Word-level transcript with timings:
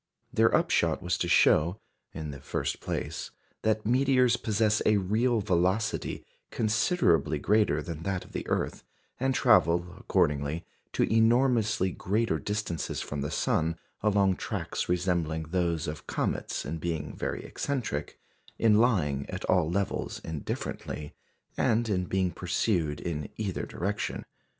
Their 0.33 0.51
upshot 0.51 1.03
was 1.03 1.15
to 1.19 1.27
show, 1.27 1.79
in 2.11 2.31
the 2.31 2.39
first 2.41 2.79
place, 2.79 3.29
that 3.61 3.85
meteors 3.85 4.35
possess 4.35 4.81
a 4.83 4.97
real 4.97 5.41
velocity 5.41 6.25
considerably 6.49 7.37
greater 7.37 7.83
than 7.83 8.01
that 8.01 8.25
of 8.25 8.31
the 8.31 8.47
earth, 8.47 8.83
and 9.19 9.35
travel, 9.35 9.93
accordingly, 9.99 10.65
to 10.93 11.03
enormously 11.03 11.91
greater 11.91 12.39
distances 12.39 12.99
from 12.99 13.21
the 13.21 13.29
sun 13.29 13.75
along 14.01 14.37
tracks 14.37 14.89
resembling 14.89 15.43
those 15.49 15.87
of 15.87 16.07
comets 16.07 16.65
in 16.65 16.79
being 16.79 17.15
very 17.15 17.43
eccentric, 17.43 18.17
in 18.57 18.79
lying 18.79 19.29
at 19.29 19.45
all 19.45 19.69
levels 19.69 20.17
indifferently, 20.23 21.13
and 21.57 21.87
in 21.89 22.05
being 22.05 22.31
pursued 22.31 22.99
in 22.99 23.29
either 23.37 23.67
direction. 23.67 24.25